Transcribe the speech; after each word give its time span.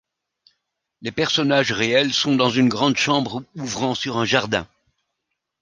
Les 1.03 1.11
personnages 1.11 1.71
réels 1.71 2.11
sont 2.11 2.35
dans 2.35 2.49
une 2.49 2.69
grande 2.69 2.97
chambre 2.97 3.43
ouvrant 3.55 3.93
sur 3.93 4.17
un 4.17 4.25
jardin. 4.25 4.67